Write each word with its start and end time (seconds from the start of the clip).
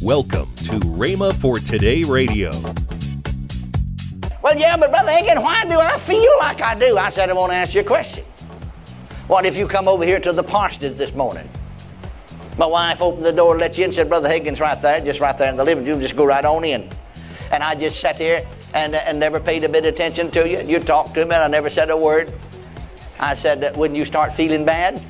Welcome 0.00 0.54
to 0.58 0.78
Rhema 0.78 1.34
for 1.34 1.58
Today 1.58 2.04
Radio. 2.04 2.52
Well, 4.40 4.56
yeah, 4.56 4.76
but 4.76 4.90
Brother 4.90 5.10
Hagin, 5.10 5.42
why 5.42 5.64
do 5.64 5.76
I 5.76 5.98
feel 5.98 6.30
like 6.38 6.60
I 6.60 6.78
do? 6.78 6.96
I 6.96 7.08
said, 7.08 7.28
I 7.28 7.32
want 7.32 7.50
to 7.50 7.56
ask 7.56 7.74
you 7.74 7.80
a 7.80 7.84
question. 7.84 8.22
What 9.26 9.44
if 9.44 9.58
you 9.58 9.66
come 9.66 9.88
over 9.88 10.04
here 10.04 10.20
to 10.20 10.32
the 10.32 10.44
parsonage 10.44 10.96
this 10.98 11.16
morning? 11.16 11.48
My 12.58 12.66
wife 12.66 13.02
opened 13.02 13.26
the 13.26 13.32
door, 13.32 13.58
let 13.58 13.76
you 13.76 13.86
in, 13.86 13.92
said, 13.92 14.08
Brother 14.08 14.28
Hagin's 14.28 14.60
right 14.60 14.80
there, 14.80 15.00
just 15.00 15.18
right 15.18 15.36
there 15.36 15.50
in 15.50 15.56
the 15.56 15.64
living 15.64 15.84
room, 15.84 16.00
just 16.00 16.14
go 16.14 16.24
right 16.24 16.44
on 16.44 16.64
in. 16.64 16.88
And 17.50 17.64
I 17.64 17.74
just 17.74 17.98
sat 17.98 18.18
here 18.18 18.46
and, 18.74 18.94
and 18.94 19.18
never 19.18 19.40
paid 19.40 19.64
a 19.64 19.68
bit 19.68 19.84
of 19.84 19.92
attention 19.92 20.30
to 20.30 20.48
you. 20.48 20.60
You 20.60 20.78
talked 20.78 21.14
to 21.14 21.26
me, 21.26 21.34
and 21.34 21.42
I 21.42 21.48
never 21.48 21.70
said 21.70 21.90
a 21.90 21.96
word. 21.96 22.32
I 23.18 23.34
said, 23.34 23.76
Wouldn't 23.76 23.98
you 23.98 24.04
start 24.04 24.32
feeling 24.32 24.64
bad? 24.64 25.02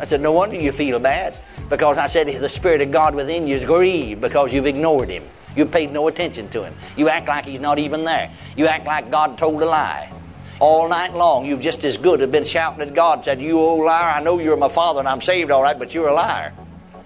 I 0.00 0.04
said, 0.06 0.20
No 0.20 0.32
wonder 0.32 0.56
you 0.56 0.72
feel 0.72 0.98
bad. 0.98 1.36
Because 1.68 1.98
I 1.98 2.06
said, 2.06 2.26
The 2.26 2.48
Spirit 2.48 2.80
of 2.80 2.90
God 2.90 3.14
within 3.14 3.46
you 3.46 3.54
is 3.54 3.64
grieved 3.64 4.20
because 4.20 4.52
you've 4.52 4.66
ignored 4.66 5.10
Him. 5.10 5.22
You 5.54 5.66
paid 5.66 5.92
no 5.92 6.08
attention 6.08 6.48
to 6.50 6.64
Him. 6.64 6.74
You 6.96 7.08
act 7.08 7.28
like 7.28 7.44
He's 7.44 7.60
not 7.60 7.78
even 7.78 8.04
there. 8.04 8.32
You 8.56 8.66
act 8.66 8.86
like 8.86 9.10
God 9.10 9.36
told 9.36 9.62
a 9.62 9.66
lie. 9.66 10.10
All 10.58 10.88
night 10.88 11.12
long, 11.14 11.44
you've 11.46 11.60
just 11.60 11.84
as 11.84 11.96
good 11.96 12.20
have 12.20 12.32
been 12.32 12.44
shouting 12.44 12.80
at 12.80 12.94
God, 12.94 13.24
said, 13.24 13.40
You 13.40 13.58
old 13.58 13.84
liar, 13.84 14.14
I 14.14 14.22
know 14.22 14.38
you're 14.38 14.56
my 14.56 14.68
father 14.68 15.00
and 15.00 15.08
I'm 15.08 15.20
saved 15.20 15.50
all 15.50 15.62
right, 15.62 15.78
but 15.78 15.94
you're 15.94 16.08
a 16.08 16.14
liar. 16.14 16.54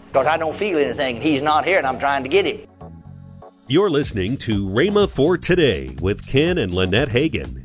Because 0.06 0.26
I 0.26 0.36
don't 0.36 0.54
feel 0.54 0.78
anything. 0.78 1.20
He's 1.20 1.42
not 1.42 1.64
here 1.64 1.78
and 1.78 1.86
I'm 1.86 1.98
trying 1.98 2.22
to 2.22 2.28
get 2.28 2.46
him. 2.46 2.68
You're 3.66 3.90
listening 3.90 4.36
to 4.38 4.68
Rhema 4.68 5.08
for 5.08 5.38
Today 5.38 5.96
with 6.00 6.26
Ken 6.26 6.58
and 6.58 6.72
Lynette 6.74 7.08
Hagin. 7.08 7.63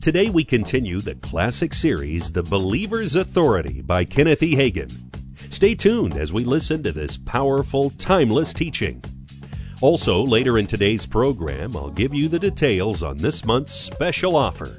Today 0.00 0.30
we 0.30 0.44
continue 0.44 1.00
the 1.00 1.16
classic 1.16 1.74
series, 1.74 2.30
The 2.30 2.44
Believer's 2.44 3.16
Authority 3.16 3.82
by 3.82 4.04
Kenneth 4.04 4.44
E. 4.44 4.54
Hagin. 4.54 4.92
Stay 5.52 5.74
tuned 5.74 6.16
as 6.16 6.32
we 6.32 6.44
listen 6.44 6.84
to 6.84 6.92
this 6.92 7.16
powerful, 7.16 7.90
timeless 7.90 8.52
teaching. 8.52 9.02
Also, 9.80 10.22
later 10.22 10.56
in 10.56 10.68
today's 10.68 11.04
program, 11.04 11.76
I'll 11.76 11.90
give 11.90 12.14
you 12.14 12.28
the 12.28 12.38
details 12.38 13.02
on 13.02 13.18
this 13.18 13.44
month's 13.44 13.74
special 13.74 14.36
offer. 14.36 14.78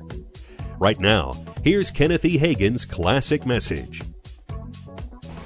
Right 0.80 1.00
now, 1.02 1.34
here's 1.66 1.92
Kenneth 1.92 2.24
E. 2.24 2.38
Hagin's 2.40 2.86
classic 2.86 3.46
message. 3.46 4.02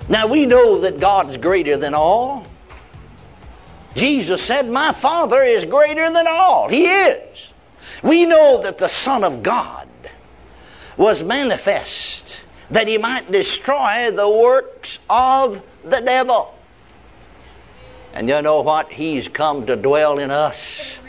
Now 0.08 0.28
we 0.28 0.46
know 0.46 0.82
that 0.82 1.00
God's 1.00 1.36
greater 1.36 1.78
than 1.78 1.96
all. 1.96 2.46
Jesus 3.96 4.44
said, 4.44 4.70
My 4.70 4.92
Father 4.92 5.42
is 5.42 5.66
greater 5.66 6.12
than 6.12 6.28
all. 6.28 6.68
He 6.68 6.86
is. 6.86 7.53
We 8.04 8.26
know 8.26 8.62
that 8.62 8.78
the 8.78 8.88
Son 8.88 9.24
of 9.24 9.44
God 9.44 9.88
was 10.98 11.24
manifest 11.24 12.46
that 12.70 12.88
he 12.88 12.98
might 12.98 13.32
destroy 13.32 14.12
the 14.12 14.30
works 14.30 15.00
of 15.10 15.64
the 15.84 16.00
devil. 16.00 16.58
And 18.14 18.28
you 18.28 18.42
know 18.42 18.62
what? 18.62 18.92
He's 18.92 19.28
come 19.28 19.66
to 19.66 19.76
dwell 19.76 20.20
in 20.20 20.32
us. 20.32 21.02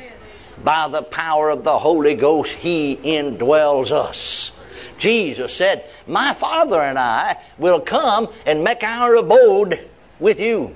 By 0.63 0.89
the 0.89 1.03
power 1.03 1.51
of 1.51 1.65
the 1.65 1.79
Holy 1.79 2.15
Ghost, 2.15 2.55
He 2.57 2.97
indwells 2.97 3.91
us. 3.91 4.95
Jesus 4.99 5.55
said, 5.55 5.85
My 6.07 6.33
Father 6.33 6.81
and 6.81 6.99
I 6.99 7.37
will 7.59 7.81
come 7.81 8.29
and 8.47 8.65
make 8.65 8.83
our 8.83 9.17
abode 9.17 9.87
with 10.21 10.41
you. 10.41 10.75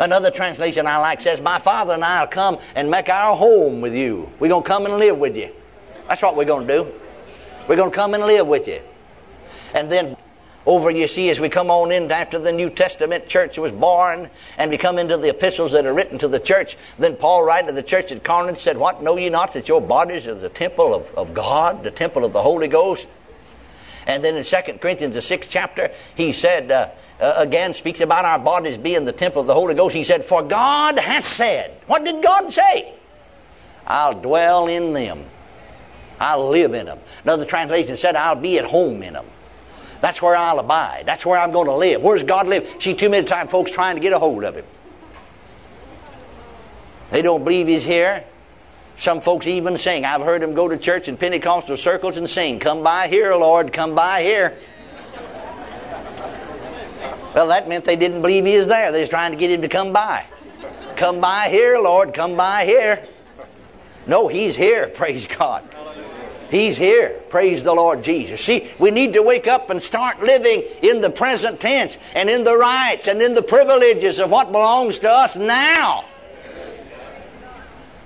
Another 0.00 0.30
translation 0.30 0.86
I 0.86 0.98
like 0.98 1.20
says, 1.20 1.40
My 1.40 1.58
Father 1.58 1.94
and 1.94 2.04
I 2.04 2.22
will 2.22 2.28
come 2.28 2.58
and 2.74 2.90
make 2.90 3.08
our 3.08 3.36
home 3.36 3.80
with 3.80 3.94
you. 3.94 4.30
We're 4.38 4.48
going 4.48 4.62
to 4.62 4.68
come 4.68 4.86
and 4.86 4.96
live 4.98 5.18
with 5.18 5.36
you. 5.36 5.50
That's 6.08 6.22
what 6.22 6.36
we're 6.36 6.44
going 6.44 6.66
to 6.66 6.74
do. 6.74 6.92
We're 7.68 7.76
going 7.76 7.90
to 7.90 7.96
come 7.96 8.14
and 8.14 8.24
live 8.24 8.46
with 8.46 8.68
you. 8.68 8.80
And 9.74 9.90
then 9.90 10.16
over 10.66 10.90
you 10.90 11.06
see 11.08 11.28
as 11.28 11.40
we 11.40 11.48
come 11.48 11.70
on 11.70 11.92
in 11.92 12.10
after 12.10 12.38
the 12.38 12.52
New 12.52 12.70
Testament 12.70 13.28
church 13.28 13.58
was 13.58 13.72
born 13.72 14.30
and 14.56 14.70
we 14.70 14.78
come 14.78 14.98
into 14.98 15.16
the 15.16 15.28
epistles 15.28 15.72
that 15.72 15.84
are 15.84 15.92
written 15.92 16.18
to 16.18 16.28
the 16.28 16.40
church, 16.40 16.76
then 16.98 17.16
Paul 17.16 17.44
writing 17.44 17.68
to 17.68 17.74
the 17.74 17.82
church 17.82 18.12
at 18.12 18.24
Corinth 18.24 18.58
said, 18.58 18.78
What 18.78 19.02
know 19.02 19.16
ye 19.16 19.28
not 19.28 19.52
that 19.54 19.68
your 19.68 19.80
bodies 19.80 20.26
are 20.26 20.34
the 20.34 20.48
temple 20.48 20.94
of, 20.94 21.12
of 21.14 21.34
God, 21.34 21.82
the 21.82 21.90
temple 21.90 22.24
of 22.24 22.32
the 22.32 22.42
Holy 22.42 22.68
Ghost? 22.68 23.08
And 24.06 24.24
then 24.24 24.36
in 24.36 24.44
2 24.44 24.78
Corinthians, 24.78 25.14
the 25.14 25.22
sixth 25.22 25.50
chapter, 25.50 25.90
he 26.14 26.32
said, 26.32 26.70
uh, 26.70 26.88
uh, 27.20 27.34
again, 27.38 27.74
speaks 27.74 28.00
about 28.00 28.24
our 28.24 28.38
bodies 28.38 28.76
being 28.76 29.04
the 29.04 29.12
temple 29.12 29.42
of 29.42 29.46
the 29.46 29.54
Holy 29.54 29.74
Ghost. 29.74 29.94
He 29.94 30.04
said, 30.04 30.24
For 30.24 30.42
God 30.42 30.98
has 30.98 31.24
said, 31.24 31.70
What 31.86 32.04
did 32.04 32.22
God 32.22 32.52
say? 32.52 32.92
I'll 33.86 34.20
dwell 34.20 34.66
in 34.66 34.92
them. 34.92 35.24
I'll 36.18 36.48
live 36.48 36.74
in 36.74 36.86
them. 36.86 36.98
Another 37.22 37.44
translation 37.44 37.96
said, 37.96 38.16
I'll 38.16 38.34
be 38.34 38.58
at 38.58 38.64
home 38.64 39.02
in 39.02 39.14
them. 39.14 39.26
That's 40.00 40.20
where 40.20 40.36
I'll 40.36 40.58
abide. 40.58 41.04
That's 41.06 41.24
where 41.24 41.38
I'm 41.38 41.50
going 41.50 41.66
to 41.66 41.74
live. 41.74 42.02
Where's 42.02 42.22
God 42.22 42.46
live? 42.46 42.66
See, 42.78 42.94
too 42.94 43.08
many 43.08 43.26
times 43.26 43.50
folks 43.50 43.72
trying 43.72 43.96
to 43.96 44.00
get 44.00 44.12
a 44.12 44.18
hold 44.18 44.44
of 44.44 44.56
Him. 44.56 44.64
They 47.10 47.22
don't 47.22 47.44
believe 47.44 47.68
He's 47.68 47.84
here. 47.84 48.24
Some 48.96 49.20
folks 49.20 49.46
even 49.46 49.76
sing. 49.76 50.04
I've 50.04 50.20
heard 50.20 50.42
them 50.42 50.54
go 50.54 50.68
to 50.68 50.76
church 50.76 51.08
in 51.08 51.16
Pentecostal 51.16 51.76
circles 51.76 52.16
and 52.16 52.28
sing, 52.28 52.58
Come 52.60 52.82
by 52.82 53.08
here, 53.08 53.34
Lord, 53.34 53.72
come 53.72 53.94
by 53.94 54.22
here. 54.22 54.56
Well, 57.34 57.48
that 57.48 57.68
meant 57.68 57.84
they 57.84 57.96
didn't 57.96 58.22
believe 58.22 58.44
He 58.44 58.56
was 58.56 58.68
there. 58.68 58.92
They 58.92 59.00
was 59.00 59.10
trying 59.10 59.32
to 59.32 59.38
get 59.38 59.50
Him 59.50 59.62
to 59.62 59.68
come 59.68 59.92
by. 59.92 60.24
Come 60.96 61.20
by 61.20 61.48
here, 61.48 61.78
Lord, 61.78 62.14
come 62.14 62.36
by 62.36 62.64
here. 62.64 63.04
No, 64.06 64.28
He's 64.28 64.56
here, 64.56 64.88
praise 64.94 65.26
God. 65.26 65.68
He's 66.50 66.76
here. 66.76 67.20
Praise 67.30 67.64
the 67.64 67.74
Lord 67.74 68.04
Jesus. 68.04 68.40
See, 68.40 68.70
we 68.78 68.92
need 68.92 69.14
to 69.14 69.22
wake 69.22 69.48
up 69.48 69.70
and 69.70 69.82
start 69.82 70.20
living 70.20 70.62
in 70.82 71.00
the 71.00 71.10
present 71.10 71.58
tense 71.58 71.98
and 72.14 72.30
in 72.30 72.44
the 72.44 72.56
rights 72.56 73.08
and 73.08 73.20
in 73.20 73.34
the 73.34 73.42
privileges 73.42 74.20
of 74.20 74.30
what 74.30 74.52
belongs 74.52 75.00
to 75.00 75.10
us 75.10 75.36
now. 75.36 76.04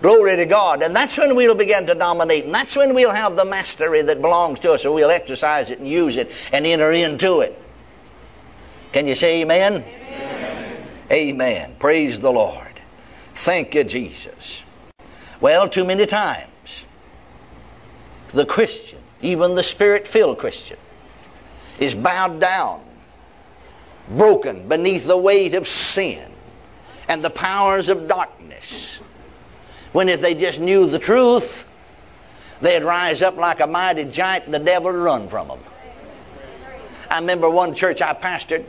Glory 0.01 0.37
to 0.37 0.47
God. 0.47 0.83
And 0.83 0.97
that's 0.97 1.19
when 1.19 1.37
we'll 1.37 1.57
begin 1.57 1.87
to 1.89 1.95
dominate. 1.95 2.47
And 2.47 2.55
that's 2.55 2.75
when 2.75 2.95
we'll 2.95 3.11
have 3.11 3.37
the 3.37 3.45
mastery 3.45 4.01
that 4.01 4.23
belongs 4.23 4.61
to 4.61 4.73
us, 4.73 4.85
and 4.85 4.95
we'll 4.95 5.11
exercise 5.11 5.71
it 5.71 5.81
and 5.81 5.89
use 5.89 6.17
it 6.17 6.49
and 6.53 6.65
enter 6.65 6.93
into 6.93 7.41
it. 7.41 7.61
Can 8.93 9.07
you 9.07 9.15
say 9.15 9.43
amen? 9.43 9.85
Amen. 9.85 10.89
amen. 11.11 11.77
Praise 11.79 12.21
the 12.21 12.31
Lord. 12.31 12.73
Thank 13.35 13.75
you, 13.75 13.85
Jesus. 13.85 14.65
Well, 15.41 15.69
too 15.69 15.85
many 15.85 16.07
times, 16.07 16.87
the 18.29 18.45
Christian, 18.45 18.99
even 19.23 19.55
the 19.55 19.63
spirit 19.63 20.09
filled 20.09 20.39
Christian, 20.39 20.79
is 21.79 21.95
bowed 21.95 22.41
down, 22.41 22.83
broken 24.11 24.69
beneath 24.69 25.07
the 25.07 25.17
weight 25.17 25.55
of 25.55 25.67
sin 25.67 26.31
and 27.09 27.23
the 27.23 27.31
powers 27.31 27.89
of 27.89 28.09
darkness. 28.09 28.97
When 29.93 30.09
if 30.09 30.21
they 30.21 30.35
just 30.35 30.61
knew 30.61 30.87
the 30.87 30.99
truth, 30.99 31.65
they'd 32.61 32.83
rise 32.83 33.23
up 33.23 33.37
like 33.37 33.61
a 33.61 33.67
mighty 33.67 34.05
giant 34.05 34.47
and 34.47 34.55
the 34.55 34.59
devil 34.59 34.93
would 34.93 34.99
run 34.99 35.29
from 35.29 35.49
them. 35.49 35.61
I 37.11 37.21
remember 37.21 37.49
one 37.49 37.75
church 37.75 38.03
I 38.03 38.13
pastored. 38.13 38.65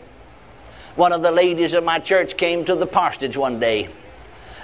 One 1.00 1.14
of 1.14 1.22
the 1.22 1.32
ladies 1.32 1.74
of 1.76 1.86
my 1.86 2.00
church 2.00 2.36
came 2.36 2.66
to 2.66 2.76
the 2.76 2.86
parsonage 2.86 3.38
one 3.38 3.58
day, 3.58 3.88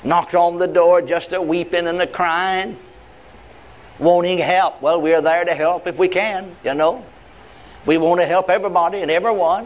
knocked 0.03 0.35
on 0.35 0.57
the 0.57 0.67
door 0.67 1.01
just 1.01 1.31
a 1.31 1.41
weeping 1.41 1.87
and 1.87 2.01
a 2.01 2.07
crying, 2.07 2.75
wanting 3.99 4.39
help. 4.39 4.81
Well, 4.81 5.01
we're 5.01 5.21
there 5.21 5.45
to 5.45 5.53
help 5.53 5.87
if 5.87 5.97
we 5.97 6.09
can, 6.09 6.53
you 6.65 6.75
know. 6.75 7.05
We 7.85 7.97
want 7.97 8.19
to 8.19 8.25
help 8.25 8.49
everybody 8.49 8.99
and 8.99 9.09
everyone. 9.09 9.65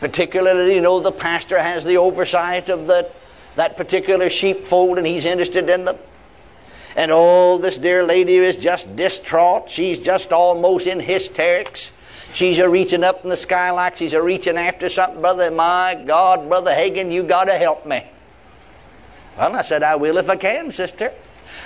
Particularly, 0.00 0.74
you 0.74 0.82
know, 0.82 1.00
the 1.00 1.12
pastor 1.12 1.58
has 1.58 1.86
the 1.86 1.96
oversight 1.96 2.68
of 2.68 2.86
the, 2.86 3.10
that 3.56 3.78
particular 3.78 4.28
sheepfold 4.28 4.98
and 4.98 5.06
he's 5.06 5.24
interested 5.24 5.70
in 5.70 5.86
them. 5.86 5.96
And 6.94 7.10
oh, 7.10 7.56
this 7.56 7.78
dear 7.78 8.02
lady 8.02 8.36
is 8.36 8.56
just 8.56 8.96
distraught. 8.96 9.70
She's 9.70 9.98
just 9.98 10.30
almost 10.30 10.86
in 10.86 11.00
hysterics. 11.00 11.96
She's 12.32 12.58
a 12.58 12.68
reaching 12.68 13.02
up 13.02 13.24
in 13.24 13.30
the 13.30 13.36
sky 13.36 13.70
like 13.70 13.96
she's 13.96 14.12
a 14.12 14.22
reaching 14.22 14.56
after 14.56 14.88
something. 14.88 15.20
Brother, 15.20 15.50
my 15.50 16.02
God, 16.06 16.48
Brother 16.48 16.70
Hagin, 16.70 17.10
you 17.10 17.22
got 17.22 17.44
to 17.44 17.54
help 17.54 17.86
me. 17.86 18.04
Well, 19.36 19.56
I 19.56 19.62
said, 19.62 19.82
I 19.82 19.96
will 19.96 20.16
if 20.18 20.30
I 20.30 20.36
can, 20.36 20.70
sister. 20.70 21.12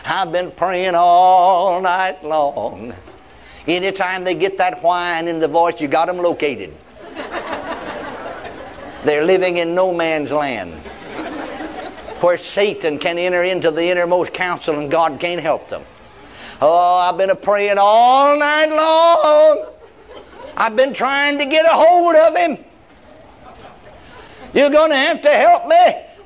I've 0.06 0.32
been 0.32 0.50
praying 0.50 0.94
all 0.94 1.80
night 1.80 2.24
long. 2.24 2.94
Anytime 3.66 4.24
they 4.24 4.34
get 4.34 4.58
that 4.58 4.82
whine 4.82 5.28
in 5.28 5.38
the 5.38 5.48
voice, 5.48 5.80
you 5.80 5.88
got 5.88 6.06
them 6.06 6.18
located. 6.18 6.72
They're 9.04 9.24
living 9.24 9.58
in 9.58 9.74
no 9.74 9.92
man's 9.92 10.32
land 10.32 10.72
where 12.22 12.38
Satan 12.38 12.98
can 12.98 13.18
enter 13.18 13.42
into 13.42 13.70
the 13.70 13.90
innermost 13.90 14.32
council 14.32 14.78
and 14.78 14.90
God 14.90 15.20
can't 15.20 15.40
help 15.40 15.68
them. 15.68 15.82
Oh, 16.62 17.00
I've 17.06 17.18
been 17.18 17.28
a 17.28 17.34
praying 17.34 17.76
all 17.78 18.38
night 18.38 18.70
long. 18.70 19.73
I've 20.56 20.76
been 20.76 20.94
trying 20.94 21.38
to 21.38 21.46
get 21.46 21.66
a 21.66 21.74
hold 21.74 22.14
of 22.14 22.36
him. 22.36 22.58
You're 24.54 24.70
going 24.70 24.90
to 24.90 24.96
have 24.96 25.22
to 25.22 25.30
help 25.30 25.66
me. 25.66 25.76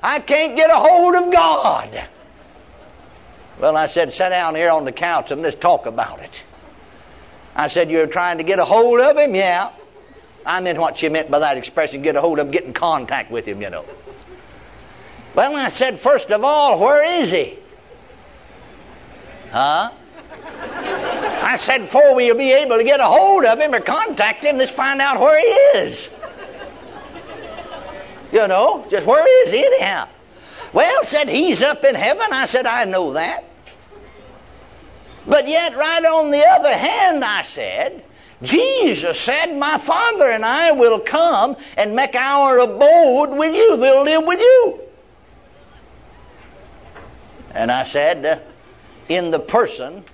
I 0.02 0.20
can't 0.20 0.54
get 0.56 0.70
a 0.70 0.74
hold 0.74 1.14
of 1.14 1.32
God. 1.32 2.08
Well, 3.58 3.76
I 3.76 3.86
said, 3.86 4.12
sit 4.12 4.28
down 4.28 4.54
here 4.54 4.70
on 4.70 4.84
the 4.84 4.92
couch 4.92 5.30
and 5.30 5.42
let's 5.42 5.56
talk 5.56 5.86
about 5.86 6.20
it. 6.20 6.44
I 7.56 7.66
said, 7.66 7.90
You're 7.90 8.06
trying 8.06 8.38
to 8.38 8.44
get 8.44 8.58
a 8.58 8.64
hold 8.64 9.00
of 9.00 9.16
him? 9.16 9.34
Yeah. 9.34 9.72
I 10.46 10.60
meant 10.60 10.78
what 10.78 10.96
she 10.96 11.08
meant 11.08 11.30
by 11.30 11.40
that 11.40 11.56
expression 11.56 12.02
get 12.02 12.16
a 12.16 12.20
hold 12.20 12.38
of 12.38 12.50
get 12.50 12.64
in 12.64 12.72
contact 12.72 13.30
with 13.30 13.46
him, 13.46 13.60
you 13.60 13.70
know. 13.70 13.84
Well, 15.34 15.56
I 15.56 15.68
said, 15.68 15.98
first 15.98 16.30
of 16.30 16.42
all, 16.42 16.80
where 16.80 17.20
is 17.20 17.30
he? 17.30 17.58
Huh? 19.50 19.90
I 21.48 21.56
said, 21.56 21.78
before 21.80 22.14
we'll 22.14 22.36
be 22.36 22.52
able 22.52 22.76
to 22.76 22.84
get 22.84 23.00
a 23.00 23.04
hold 23.04 23.46
of 23.46 23.58
him 23.58 23.72
or 23.74 23.80
contact 23.80 24.44
him, 24.44 24.58
let's 24.58 24.70
find 24.70 25.00
out 25.00 25.18
where 25.18 25.40
he 25.40 25.78
is. 25.78 26.14
You 28.30 28.46
know, 28.46 28.86
just 28.90 29.06
where 29.06 29.26
is 29.46 29.50
he 29.50 29.64
anyhow? 29.64 30.08
Well, 30.74 31.04
said 31.04 31.30
he's 31.30 31.62
up 31.62 31.84
in 31.84 31.94
heaven. 31.94 32.26
I 32.32 32.44
said, 32.44 32.66
I 32.66 32.84
know 32.84 33.14
that. 33.14 33.44
But 35.26 35.48
yet, 35.48 35.74
right 35.74 36.04
on 36.04 36.30
the 36.30 36.46
other 36.46 36.76
hand, 36.76 37.24
I 37.24 37.40
said, 37.40 38.04
Jesus 38.42 39.18
said, 39.18 39.56
My 39.56 39.78
Father 39.78 40.28
and 40.28 40.44
I 40.44 40.72
will 40.72 41.00
come 41.00 41.56
and 41.78 41.96
make 41.96 42.14
our 42.14 42.58
abode 42.58 43.38
with 43.38 43.54
you. 43.54 43.78
We'll 43.80 44.04
live 44.04 44.26
with 44.26 44.40
you. 44.40 44.80
And 47.54 47.72
I 47.72 47.84
said, 47.84 48.42
In 49.08 49.30
the 49.30 49.40
person 49.40 50.04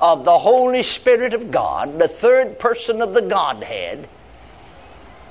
of 0.00 0.24
the 0.24 0.38
Holy 0.38 0.82
Spirit 0.82 1.34
of 1.34 1.50
God, 1.50 1.98
the 1.98 2.08
third 2.08 2.58
person 2.58 3.02
of 3.02 3.14
the 3.14 3.22
Godhead, 3.22 4.08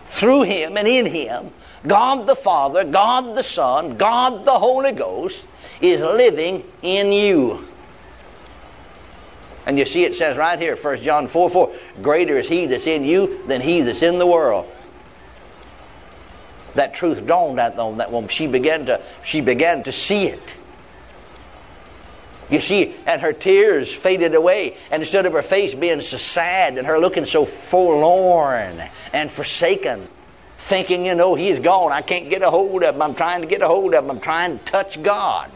through 0.05 0.43
Him 0.43 0.77
and 0.77 0.87
in 0.87 1.05
Him, 1.05 1.51
God 1.85 2.27
the 2.27 2.35
Father, 2.35 2.83
God 2.83 3.35
the 3.35 3.43
Son, 3.43 3.97
God 3.97 4.45
the 4.45 4.51
Holy 4.51 4.91
Ghost 4.91 5.45
is 5.81 6.01
living 6.01 6.63
in 6.81 7.11
you. 7.11 7.59
And 9.65 9.77
you 9.77 9.83
see 9.83 10.05
it 10.05 10.15
says 10.15 10.37
right 10.37 10.57
here, 10.57 10.77
1 10.77 11.01
John 11.01 11.27
4 11.27 11.49
4, 11.49 11.73
greater 12.01 12.37
is 12.37 12.47
he 12.47 12.67
that's 12.67 12.87
in 12.87 13.03
you 13.03 13.45
than 13.47 13.59
he 13.59 13.81
that's 13.81 14.01
in 14.01 14.17
the 14.17 14.25
world. 14.25 14.65
That 16.75 16.93
truth 16.93 17.27
dawned 17.27 17.59
on 17.59 17.97
that 17.97 18.11
woman. 18.11 18.29
She 18.29 18.47
began 18.47 18.85
to, 18.85 19.01
she 19.23 19.41
began 19.41 19.83
to 19.83 19.91
see 19.91 20.27
it. 20.27 20.55
You 22.49 22.59
see, 22.61 22.95
and 23.05 23.21
her 23.21 23.33
tears 23.33 23.93
faded 23.93 24.33
away, 24.33 24.77
and 24.89 25.01
instead 25.01 25.25
of 25.25 25.33
her 25.33 25.41
face 25.41 25.75
being 25.75 25.99
so 25.99 26.15
sad 26.15 26.77
and 26.77 26.87
her 26.87 26.97
looking 26.97 27.25
so 27.25 27.43
forlorn 27.43 28.81
and 29.11 29.29
forsaken, 29.29 30.07
thinking, 30.55 31.05
you 31.05 31.15
know, 31.15 31.35
he's 31.35 31.59
gone. 31.59 31.91
I 31.91 32.01
can't 32.01 32.29
get 32.29 32.41
a 32.41 32.49
hold 32.49 32.83
of 32.83 32.95
him. 32.95 33.01
I'm 33.01 33.15
trying 33.15 33.41
to 33.41 33.47
get 33.47 33.61
a 33.61 33.67
hold 33.67 33.93
of 33.93 34.05
him. 34.05 34.11
I'm 34.11 34.21
trying 34.21 34.57
to 34.57 34.65
touch 34.65 35.03
God. 35.03 35.51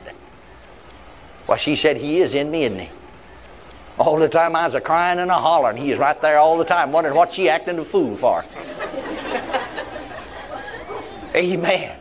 Well, 1.48 1.58
she 1.58 1.76
said, 1.76 1.98
He 1.98 2.20
is 2.20 2.34
in 2.34 2.52
me, 2.52 2.64
isn't 2.64 2.80
he? 2.80 2.90
All 3.98 4.18
the 4.18 4.30
time 4.30 4.56
I 4.56 4.66
was 4.66 4.76
a 4.76 4.82
crying 4.82 5.20
and 5.20 5.32
a 5.32 5.36
hollering. 5.36 5.78
He 5.78 5.92
is 5.92 6.00
right 6.00 6.20
there 6.22 6.38
all 6.38 6.58
the 6.58 6.66
time, 6.66 6.92
wondering 6.92 7.16
what 7.16 7.32
she 7.32 7.50
acting 7.50 7.80
a 7.80 7.84
fool 7.84 8.16
for. 8.16 8.44
Amen. 11.36 11.98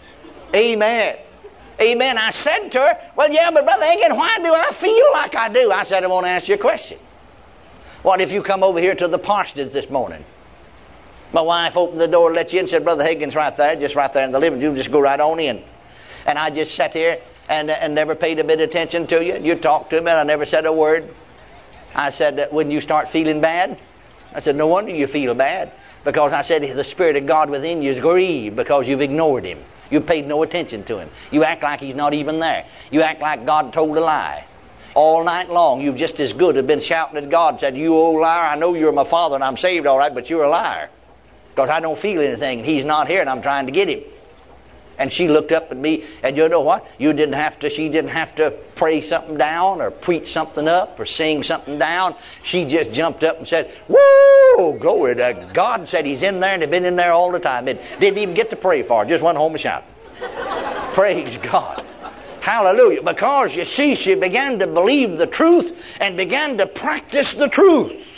Amen. 0.55 1.17
Amen. 1.81 2.19
I 2.19 2.31
said 2.31 2.69
to 2.71 2.79
her, 2.79 2.99
Well, 3.17 3.33
yeah, 3.33 3.51
but 3.51 3.65
Brother 3.65 3.85
Hagin, 3.85 4.17
why 4.17 4.39
do 4.39 4.53
I 4.55 4.71
feel 4.73 5.07
like 5.13 5.35
I 5.35 5.49
do? 5.49 5.71
I 5.71 5.83
said, 5.83 6.05
I 6.05 6.07
want 6.09 6.27
to 6.27 6.31
ask 6.31 6.49
you 6.49 6.57
a 6.57 6.59
question. 6.59 6.99
What 8.03 8.21
if 8.21 8.33
you 8.33 8.43
come 8.43 8.63
over 8.63 8.79
here 8.79 8.95
to 8.95 9.09
the 9.09 9.19
parsonage 9.19 9.73
this 9.73 9.89
morning? 9.91 10.25
My 11.33 11.43
wife 11.43 11.77
opened 11.77 12.01
the 12.01 12.09
door 12.09 12.33
let 12.33 12.53
you 12.53 12.61
in 12.61 12.67
said, 12.67 12.83
Brother 12.83 13.05
Hagin's 13.05 13.37
right 13.37 13.55
there, 13.57 13.77
just 13.77 13.95
right 13.95 14.13
there 14.13 14.25
in 14.25 14.33
the 14.33 14.39
living 14.39 14.61
room. 14.61 14.75
Just 14.75 14.91
go 14.91 15.01
right 15.01 15.21
on 15.21 15.39
in. 15.39 15.63
And 16.27 16.39
I 16.39 16.51
just 16.51 16.75
sat 16.75 16.93
here 16.93 17.19
and, 17.49 17.71
and 17.71 17.95
never 17.95 18.15
paid 18.15 18.39
a 18.41 18.45
bit 18.45 18.61
of 18.61 18.69
attention 18.69 19.07
to 19.09 19.25
you. 19.25 19.39
You 19.39 19.55
talked 19.55 19.91
to 19.91 20.01
me 20.01 20.11
and 20.11 20.19
I 20.19 20.25
never 20.25 20.45
said 20.45 20.67
a 20.67 20.73
word. 20.73 21.09
I 21.95 22.11
said, 22.11 22.39
uh, 22.39 22.47
Wouldn't 22.53 22.73
you 22.73 22.81
start 22.81 23.09
feeling 23.09 23.41
bad? 23.41 23.79
I 24.35 24.41
said, 24.41 24.57
No 24.57 24.67
wonder 24.67 24.91
you 24.91 25.07
feel 25.07 25.35
bad. 25.35 25.73
Because 26.05 26.33
I 26.33 26.43
said, 26.43 26.63
The 26.63 26.85
Spirit 26.85 27.17
of 27.17 27.27
God 27.27 27.49
within 27.49 27.81
you 27.81 27.91
is 27.91 28.01
grieved 28.01 28.57
because 28.57 28.89
you've 28.89 29.01
ignored 29.01 29.45
Him. 29.45 29.59
You 29.91 30.01
paid 30.01 30.27
no 30.27 30.43
attention 30.43 30.85
to 30.85 30.99
Him. 30.99 31.09
You 31.31 31.45
act 31.45 31.63
like 31.63 31.81
He's 31.81 31.95
not 31.95 32.15
even 32.15 32.39
there. 32.39 32.67
You 32.91 33.03
act 33.03 33.21
like 33.21 33.45
God 33.45 33.73
told 33.73 33.97
a 33.97 34.01
lie. 34.01 34.45
All 34.95 35.25
night 35.25 35.49
long, 35.51 35.81
you've 35.81 35.97
just 35.97 36.19
as 36.21 36.33
good 36.33 36.57
have 36.57 36.67
been 36.67 36.81
shouting 36.81 37.17
at 37.17 37.31
God, 37.31 37.61
said, 37.61 37.77
You 37.77 37.95
old 37.95 38.21
liar, 38.21 38.49
I 38.51 38.57
know 38.57 38.75
you're 38.75 38.93
my 38.93 39.05
father 39.05 39.37
and 39.37 39.45
I'm 39.45 39.57
saved 39.57 39.87
all 39.87 39.99
right, 39.99 40.13
but 40.13 40.29
you're 40.29 40.45
a 40.45 40.51
liar. 40.51 40.91
Because 41.51 41.71
I 41.71 41.81
don't 41.81 41.99
feel 41.99 42.21
anything. 42.21 42.65
He's 42.65 42.85
not 42.85 43.09
here 43.09 43.21
and 43.21 43.31
I'm 43.31 43.43
trying 43.43 43.67
to 43.67 43.73
get 43.73 43.89
Him. 43.89 44.01
And 44.99 45.11
she 45.11 45.29
looked 45.29 45.51
up 45.51 45.71
at 45.71 45.79
me, 45.79 46.05
and 46.23 46.37
you 46.37 46.47
know 46.51 46.61
what? 46.61 46.87
You 46.99 47.15
didn't 47.15 47.35
have 47.35 47.59
to, 47.61 47.71
she 47.71 47.89
didn't 47.89 48.11
have 48.11 48.35
to 48.35 48.51
pray 48.75 49.01
something 49.01 49.39
down 49.39 49.81
or 49.81 49.91
preach 49.91 50.27
something 50.27 50.69
up 50.69 51.01
or 51.01 51.07
sing 51.07 51.43
something 51.43 51.79
down. 51.79 52.17
She 52.43 52.67
just 52.67 52.93
jumped 52.93 53.25
up 53.25 53.39
and 53.39 53.49
said, 53.49 53.73
Woo! 53.89 53.97
Oh, 54.63 54.75
glory 54.75 55.15
to 55.15 55.49
God. 55.55 55.89
Said 55.89 56.05
he's 56.05 56.21
in 56.21 56.39
there 56.39 56.53
and 56.53 56.61
had 56.61 56.71
been 56.71 56.85
in 56.85 56.95
there 56.95 57.13
all 57.13 57.33
the 57.33 57.41
time. 57.41 57.67
It 57.67 57.97
didn't 57.99 58.19
even 58.19 58.35
get 58.35 58.51
to 58.51 58.57
pray 58.57 58.83
for, 58.83 59.07
just 59.07 59.25
went 59.25 59.39
home 59.39 59.53
and 59.53 59.61
shouted. 59.61 59.87
Praise 60.93 61.39
God. 61.39 61.83
Hallelujah. 62.43 63.03
Because 63.03 63.57
you 63.57 63.65
see, 63.65 63.95
she 63.95 64.15
began 64.17 64.59
to 64.59 64.67
believe 64.67 65.17
the 65.17 65.27
truth 65.27 65.97
and 65.99 66.15
began 66.15 66.59
to 66.59 66.67
practice 66.67 67.33
the 67.33 67.49
truth. 67.49 68.10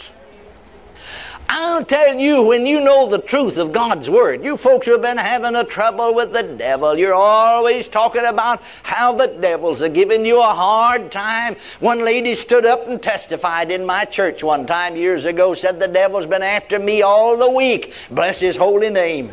I'll 1.55 1.85
tell 1.85 2.19
you, 2.19 2.45
when 2.45 2.65
you 2.65 2.81
know 2.81 3.11
the 3.11 3.19
truth 3.19 3.59
of 3.59 3.73
God's 3.73 4.09
Word, 4.09 4.43
you 4.43 4.57
folks 4.57 4.87
who 4.87 4.93
have 4.93 5.03
been 5.03 5.19
having 5.19 5.55
a 5.55 5.63
trouble 5.63 6.15
with 6.15 6.33
the 6.33 6.43
devil, 6.43 6.99
you're 6.99 7.13
always 7.13 7.89
talking 7.89 8.25
about 8.25 8.63
how 8.83 9.15
the 9.15 9.27
devils 9.27 9.83
are 9.83 9.91
giving 9.91 10.25
you 10.25 10.41
a 10.41 10.47
hard 10.47 11.13
time. 11.13 11.57
One 11.81 12.07
lady 12.07 12.35
stood 12.35 12.65
up 12.65 12.89
and 12.89 13.03
testified 13.03 13.71
in 13.71 13.85
my 13.85 14.07
church 14.07 14.43
one 14.43 14.65
time 14.65 14.97
years 14.97 15.27
ago, 15.27 15.53
said 15.53 15.79
the 15.79 15.89
devil's 15.89 16.25
been 16.25 16.41
after 16.43 16.79
me 16.79 17.03
all 17.03 17.37
the 17.37 17.51
week. 17.51 17.93
Bless 18.11 18.41
his 18.41 18.57
holy 18.57 18.89
name. 18.89 19.31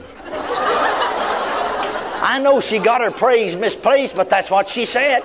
I 2.21 2.41
know 2.43 2.59
she 2.59 2.79
got 2.79 2.99
her 2.99 3.11
praise 3.11 3.55
misplaced, 3.55 4.17
but 4.17 4.29
that's 4.29 4.51
what 4.51 4.67
she 4.67 4.85
said. 4.85 5.21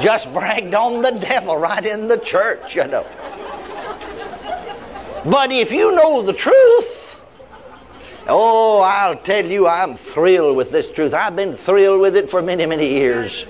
Just 0.00 0.32
bragged 0.32 0.74
on 0.74 1.02
the 1.02 1.10
devil 1.10 1.58
right 1.58 1.84
in 1.84 2.08
the 2.08 2.16
church, 2.16 2.76
you 2.76 2.86
know. 2.86 3.04
But 5.28 5.50
if 5.50 5.72
you 5.72 5.92
know 5.92 6.22
the 6.22 6.32
truth, 6.32 7.20
oh, 8.28 8.80
I'll 8.80 9.16
tell 9.16 9.44
you, 9.44 9.66
I'm 9.66 9.96
thrilled 9.96 10.56
with 10.56 10.70
this 10.70 10.88
truth. 10.88 11.14
I've 11.14 11.34
been 11.34 11.52
thrilled 11.52 12.00
with 12.00 12.14
it 12.14 12.30
for 12.30 12.42
many, 12.42 12.64
many 12.64 12.88
years. 12.88 13.44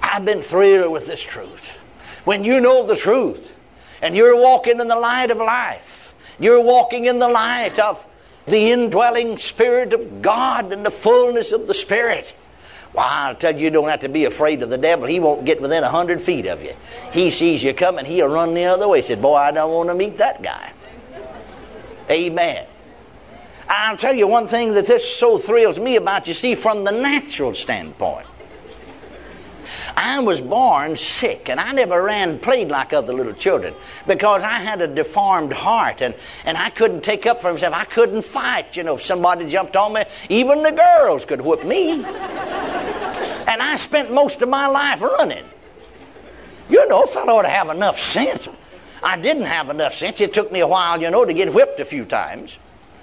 I've 0.00 0.24
been 0.24 0.40
thrilled 0.40 0.92
with 0.92 1.08
this 1.08 1.22
truth. 1.22 2.22
When 2.24 2.44
you 2.44 2.60
know 2.60 2.86
the 2.86 2.94
truth 2.94 3.58
and 4.00 4.14
you're 4.14 4.36
walking 4.36 4.78
in 4.78 4.86
the 4.86 4.98
light 4.98 5.32
of 5.32 5.38
life, 5.38 6.36
you're 6.38 6.62
walking 6.62 7.06
in 7.06 7.18
the 7.18 7.28
light 7.28 7.80
of 7.80 8.06
the 8.46 8.70
indwelling 8.70 9.38
Spirit 9.38 9.92
of 9.92 10.22
God 10.22 10.72
and 10.72 10.86
the 10.86 10.90
fullness 10.90 11.50
of 11.50 11.66
the 11.66 11.74
Spirit. 11.74 12.32
Well, 12.94 13.06
I'll 13.08 13.34
tell 13.34 13.54
you, 13.54 13.64
you 13.64 13.70
don't 13.70 13.88
have 13.88 14.00
to 14.00 14.08
be 14.08 14.24
afraid 14.24 14.62
of 14.62 14.70
the 14.70 14.78
devil. 14.78 15.06
He 15.06 15.20
won't 15.20 15.44
get 15.44 15.60
within 15.60 15.84
a 15.84 15.88
hundred 15.88 16.20
feet 16.20 16.46
of 16.46 16.64
you. 16.64 16.72
He 17.12 17.30
sees 17.30 17.62
you 17.62 17.74
coming, 17.74 18.04
he'll 18.04 18.28
run 18.28 18.54
the 18.54 18.64
other 18.64 18.88
way. 18.88 18.98
He 18.98 19.02
said, 19.02 19.20
Boy, 19.20 19.36
I 19.36 19.52
don't 19.52 19.72
want 19.72 19.88
to 19.90 19.94
meet 19.94 20.16
that 20.18 20.42
guy. 20.42 20.72
Amen. 22.10 22.66
I'll 23.68 23.98
tell 23.98 24.14
you 24.14 24.26
one 24.26 24.48
thing 24.48 24.72
that 24.74 24.86
this 24.86 25.16
so 25.18 25.36
thrills 25.36 25.78
me 25.78 25.96
about, 25.96 26.26
you 26.26 26.34
see, 26.34 26.54
from 26.54 26.84
the 26.84 26.92
natural 26.92 27.52
standpoint. 27.52 28.26
I 29.96 30.18
was 30.20 30.40
born 30.40 30.96
sick, 30.96 31.50
and 31.50 31.60
I 31.60 31.72
never 31.72 32.02
ran 32.02 32.38
played 32.38 32.68
like 32.68 32.94
other 32.94 33.12
little 33.12 33.34
children 33.34 33.74
because 34.06 34.42
I 34.42 34.54
had 34.60 34.80
a 34.80 34.88
deformed 34.88 35.52
heart, 35.52 36.00
and, 36.00 36.14
and 36.46 36.56
I 36.56 36.70
couldn't 36.70 37.02
take 37.02 37.26
up 37.26 37.42
for 37.42 37.52
myself. 37.52 37.74
I 37.74 37.84
couldn't 37.84 38.22
fight. 38.22 38.76
You 38.78 38.84
know, 38.84 38.94
if 38.94 39.02
somebody 39.02 39.46
jumped 39.46 39.76
on 39.76 39.92
me, 39.92 40.04
even 40.30 40.62
the 40.62 40.72
girls 40.72 41.26
could 41.26 41.42
whip 41.42 41.64
me. 41.66 42.02
And 43.48 43.62
I 43.62 43.76
spent 43.76 44.12
most 44.12 44.42
of 44.42 44.48
my 44.48 44.66
life 44.66 45.00
running. 45.00 45.44
You 46.68 46.86
know, 46.88 47.02
a 47.02 47.06
fellow 47.06 47.34
ought 47.34 47.42
to 47.42 47.48
have 47.48 47.70
enough 47.70 47.98
sense. 47.98 48.48
I 49.02 49.18
didn't 49.18 49.44
have 49.44 49.70
enough 49.70 49.94
sense. 49.94 50.20
It 50.20 50.34
took 50.34 50.52
me 50.52 50.60
a 50.60 50.68
while, 50.68 51.00
you 51.00 51.10
know, 51.10 51.24
to 51.24 51.32
get 51.32 51.52
whipped 51.52 51.80
a 51.80 51.84
few 51.84 52.04
times. 52.04 52.58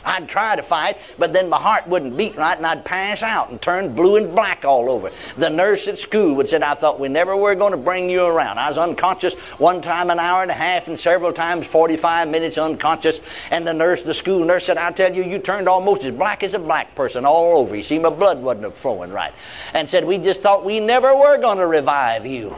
I'd 0.06 0.30
try 0.30 0.56
to 0.56 0.64
fight, 0.64 1.16
but 1.18 1.34
then 1.34 1.50
my 1.50 1.58
heart 1.58 1.88
wouldn't 1.88 2.16
beat 2.16 2.36
right 2.36 2.58
and 2.58 2.66
I'd 2.66 2.86
pass 2.86 3.24
out 3.24 3.50
and 3.50 3.62
turn 3.62 3.94
blue 3.94 4.18
and 4.18 4.34
black 4.36 4.64
all 4.64 4.90
over. 4.90 5.12
The 5.38 5.50
nurse 5.50 5.88
at 5.88 5.98
school 5.98 6.36
would 6.36 6.48
say, 6.48 6.60
I 6.62 6.74
thought 6.76 7.00
we 7.00 7.10
never 7.10 7.36
were 7.36 7.56
going 7.56 7.72
to 7.72 7.78
bring 7.78 8.10
you 8.10 8.26
around. 8.26 8.60
I 8.60 8.70
was 8.70 8.78
unconscious 8.78 9.36
one 9.60 9.82
time 9.82 10.10
an 10.10 10.20
hour 10.20 10.42
and 10.42 10.52
a 10.52 10.56
half 10.56 10.88
and 10.88 10.98
several 10.98 11.34
times 11.34 11.68
45 11.68 12.30
minutes 12.30 12.58
unconscious. 12.58 13.50
And 13.52 13.66
the 13.68 13.74
nurse, 13.74 14.04
the 14.04 14.14
school 14.14 14.46
nurse 14.46 14.66
said, 14.66 14.78
I 14.78 14.92
tell 14.92 15.14
you, 15.14 15.24
you 15.24 15.40
turned 15.40 15.68
almost 15.68 16.04
as 16.06 16.16
black 16.16 16.44
as 16.44 16.54
a 16.54 16.60
black 16.60 16.96
person 16.96 17.26
all 17.26 17.58
over. 17.58 17.76
You 17.76 17.84
see, 17.84 18.00
my 18.00 18.10
blood 18.10 18.42
wasn't 18.42 18.76
flowing 18.76 19.12
right. 19.12 19.34
And 19.74 19.88
said, 19.88 20.06
we 20.06 20.18
just 20.18 20.42
thought 20.42 20.64
we 20.64 20.80
never 20.80 21.16
were 21.16 21.38
going 21.38 21.58
to 21.58 21.68
revive 21.68 22.26
you. 22.26 22.56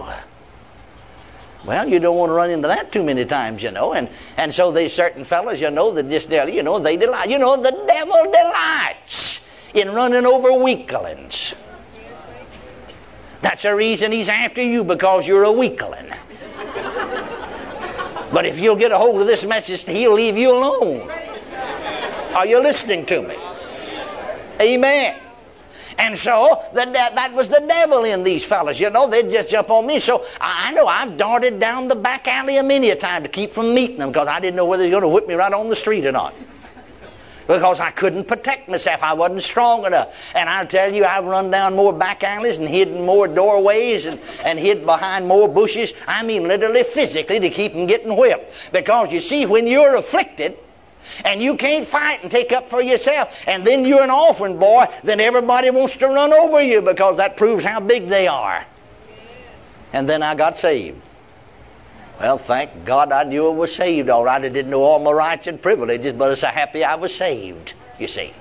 Well, 1.68 1.90
you 1.90 2.00
don't 2.00 2.16
want 2.16 2.30
to 2.30 2.34
run 2.34 2.50
into 2.50 2.70
that 2.70 2.94
too 2.94 3.04
many 3.04 3.26
times, 3.26 3.62
you 3.62 3.72
know. 3.72 3.94
And, 3.94 4.08
and 4.38 4.54
so 4.54 4.72
there's 4.72 4.94
certain 4.94 5.26
fellows, 5.26 5.60
you 5.60 5.70
know, 5.70 5.94
that 5.94 6.10
just, 6.10 6.32
you 6.32 6.64
know, 6.64 6.80
they 6.80 6.96
delight. 6.96 7.30
You 7.30 7.40
know, 7.40 7.62
the 7.62 7.72
devil 7.86 8.32
delights 8.32 9.70
in 9.76 9.90
running 9.90 10.26
over 10.26 10.64
weaklings. 10.64 11.62
That's 13.42 13.64
the 13.64 13.76
reason 13.76 14.14
he's 14.14 14.30
after 14.30 14.62
you, 14.64 14.86
because 14.86 15.28
you're 15.28 15.44
a 15.44 15.52
weakling. 15.52 16.10
but 18.32 18.46
if 18.46 18.62
you'll 18.62 18.78
get 18.78 18.94
a 18.94 18.98
hold 18.98 19.20
of 19.20 19.28
this 19.28 19.46
message, 19.46 19.86
he'll 19.94 20.14
leave 20.14 20.38
you 20.38 20.58
alone. 20.58 21.12
Are 22.34 22.48
you 22.48 22.62
listening 22.62 23.06
to 23.08 23.22
me? 23.24 23.36
Amen. 24.62 25.27
And 26.00 26.18
so 26.18 26.62
the, 26.74 26.86
that 26.94 27.32
was 27.34 27.50
the 27.50 27.64
devil 27.68 28.04
in 28.04 28.24
these 28.24 28.46
fellas. 28.46 28.80
You 28.80 28.90
know, 28.90 29.10
they'd 29.10 29.32
just 29.32 29.50
jump 29.50 29.70
on 29.70 29.88
me. 29.88 30.00
So 30.00 30.24
I 30.40 30.72
know 30.74 30.86
I've 30.86 31.18
darted 31.18 31.60
down 31.60 31.88
the 31.88 31.96
back 31.96 32.28
alley 32.28 32.58
a 32.58 32.64
many 32.64 32.92
a 32.92 32.96
time 32.96 33.24
to 33.24 33.30
keep 33.30 33.52
from 33.52 33.74
meeting 33.74 33.98
them 33.98 34.10
because 34.10 34.28
I 34.28 34.40
didn't 34.40 34.56
know 34.56 34.66
whether 34.66 34.84
they 34.84 34.90
were 34.90 35.02
going 35.02 35.04
to 35.04 35.10
whip 35.10 35.28
me 35.28 35.34
right 35.34 35.52
on 35.52 35.70
the 35.70 35.76
street 35.76 36.06
or 36.06 36.12
not 36.12 36.34
because 37.48 37.80
I 37.80 37.92
couldn't 37.92 38.28
protect 38.28 38.68
myself. 38.68 39.02
I 39.02 39.14
wasn't 39.14 39.42
strong 39.42 39.86
enough. 39.86 40.36
And 40.36 40.50
I'll 40.50 40.68
tell 40.68 40.94
you, 40.94 41.06
I've 41.06 41.24
run 41.24 41.50
down 41.50 41.76
more 41.76 41.94
back 41.94 42.24
alleys 42.24 42.58
and 42.58 42.68
hidden 42.68 43.06
more 43.06 43.28
doorways 43.28 44.06
and, 44.06 44.20
and 44.44 44.60
hid 44.60 44.86
behind 44.86 45.28
more 45.28 45.48
bushes. 45.48 45.94
I 46.08 46.24
mean, 46.24 46.48
literally, 46.48 46.84
physically, 46.84 47.40
to 47.40 47.50
keep 47.50 47.72
from 47.72 47.88
getting 47.88 48.16
whipped. 48.16 48.72
Because 48.74 49.12
you 49.12 49.22
see, 49.22 49.46
when 49.46 49.66
you're 49.66 49.96
afflicted, 49.96 50.58
and 51.26 51.42
you 51.42 51.56
can't 51.56 51.86
fight 51.86 52.22
and 52.22 52.32
take 52.32 52.52
up 52.52 52.68
for 52.68 52.82
yourself, 52.82 53.48
and 53.48 53.66
then 53.66 53.86
you're 53.86 54.04
an 54.04 54.12
orphan 54.12 54.60
boy, 54.60 54.86
then 55.04 55.20
everybody 55.20 55.70
wants 55.70 55.98
to 55.98 56.08
run 56.08 56.34
over 56.34 56.62
you 56.62 56.82
because 56.82 57.18
that 57.18 57.38
proves 57.38 57.64
how 57.64 57.80
big 57.80 58.08
they 58.08 58.28
are. 58.28 58.66
And 59.94 60.08
then 60.08 60.22
I 60.22 60.36
got 60.36 60.58
saved. 60.58 61.02
Well, 62.20 62.38
thank 62.38 62.84
God 62.84 63.12
I 63.12 63.24
knew 63.24 63.48
I 63.48 63.54
was 63.54 63.74
saved 63.74 64.10
all 64.10 64.24
right. 64.24 64.42
I 64.42 64.50
didn't 64.50 64.72
know 64.72 64.82
all 64.82 65.00
my 65.00 65.12
rights 65.12 65.48
and 65.48 65.62
privileges, 65.62 66.14
but 66.14 66.32
it's 66.32 66.42
so 66.42 66.48
happy 66.48 66.84
I 66.84 66.96
was 66.96 67.14
saved, 67.14 67.74
you 68.00 68.08
see. 68.08 68.34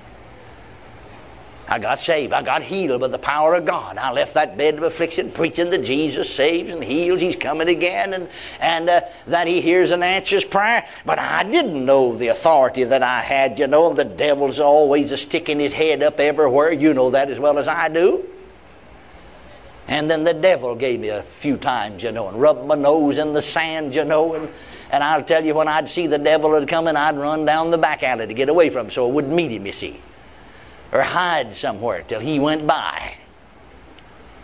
I 1.69 1.79
got 1.79 1.99
saved. 1.99 2.31
I 2.31 2.41
got 2.43 2.63
healed 2.63 3.01
by 3.01 3.09
the 3.09 3.19
power 3.19 3.55
of 3.55 3.65
God. 3.65 3.97
I 3.97 4.11
left 4.11 4.35
that 4.35 4.57
bed 4.57 4.75
of 4.75 4.83
affliction 4.83 5.31
preaching 5.31 5.69
that 5.71 5.83
Jesus 5.83 6.33
saves 6.33 6.71
and 6.71 6.81
heals. 6.81 7.19
He's 7.19 7.35
coming 7.35 7.67
again 7.67 8.13
and, 8.13 8.29
and 8.61 8.89
uh, 8.89 9.01
that 9.27 9.47
He 9.47 9.59
hears 9.59 9.91
and 9.91 10.01
answers 10.01 10.45
prayer. 10.45 10.87
But 11.05 11.19
I 11.19 11.43
didn't 11.43 11.85
know 11.85 12.15
the 12.15 12.29
authority 12.29 12.85
that 12.85 13.03
I 13.03 13.19
had, 13.19 13.59
you 13.59 13.67
know. 13.67 13.93
The 13.93 14.05
devil's 14.05 14.61
always 14.61 15.11
a 15.11 15.17
sticking 15.17 15.59
his 15.59 15.73
head 15.73 16.01
up 16.01 16.21
everywhere. 16.21 16.71
You 16.71 16.93
know 16.93 17.09
that 17.09 17.29
as 17.29 17.39
well 17.39 17.59
as 17.59 17.67
I 17.67 17.89
do. 17.89 18.23
And 19.89 20.09
then 20.09 20.23
the 20.23 20.33
devil 20.33 20.75
gave 20.75 20.99
me 21.01 21.09
a 21.09 21.21
few 21.21 21.57
times, 21.57 22.03
you 22.03 22.11
know, 22.11 22.29
and 22.29 22.39
rubbed 22.39 22.65
my 22.65 22.75
nose 22.75 23.17
in 23.17 23.33
the 23.33 23.41
sand, 23.41 23.93
you 23.93 24.05
know. 24.05 24.33
And, 24.35 24.49
and 24.91 25.03
I'll 25.03 25.23
tell 25.23 25.43
you, 25.43 25.53
when 25.53 25.67
I'd 25.67 25.89
see 25.89 26.07
the 26.07 26.17
devil 26.17 26.57
had 26.57 26.67
coming, 26.67 26.95
I'd 26.95 27.17
run 27.17 27.43
down 27.45 27.71
the 27.71 27.77
back 27.77 28.03
alley 28.03 28.27
to 28.27 28.33
get 28.33 28.47
away 28.47 28.69
from 28.69 28.85
him 28.85 28.91
so 28.91 29.07
I 29.07 29.11
wouldn't 29.11 29.33
meet 29.33 29.51
him, 29.51 29.65
you 29.65 29.73
see. 29.73 29.99
Or 30.91 31.01
hide 31.01 31.53
somewhere 31.53 32.03
till 32.07 32.19
he 32.19 32.39
went 32.39 32.65
by. 32.65 33.15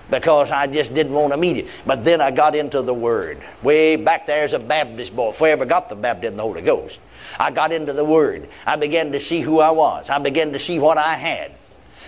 Because 0.09 0.51
I 0.51 0.67
just 0.67 0.93
didn't 0.93 1.13
want 1.13 1.31
to 1.33 1.37
meet 1.37 1.57
him. 1.57 1.67
But 1.85 2.03
then 2.03 2.21
I 2.21 2.31
got 2.31 2.55
into 2.55 2.81
the 2.81 2.93
Word. 2.93 3.39
Way 3.63 3.95
back 3.95 4.27
there 4.27 4.43
as 4.43 4.53
a 4.53 4.59
Baptist 4.59 5.15
boy, 5.15 5.29
if 5.29 5.41
I 5.41 5.51
ever 5.51 5.65
got 5.65 5.89
the 5.89 5.95
baptism 5.95 6.33
of 6.33 6.37
the 6.37 6.43
Holy 6.43 6.61
Ghost. 6.61 6.99
I 7.39 7.51
got 7.51 7.71
into 7.71 7.93
the 7.93 8.05
Word. 8.05 8.47
I 8.65 8.75
began 8.75 9.11
to 9.13 9.19
see 9.19 9.41
who 9.41 9.59
I 9.59 9.71
was. 9.71 10.09
I 10.09 10.19
began 10.19 10.51
to 10.53 10.59
see 10.59 10.77
what 10.77 10.97
I 10.97 11.15
had. 11.15 11.51